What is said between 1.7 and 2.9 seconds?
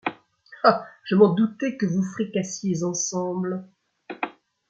que vous fricassiez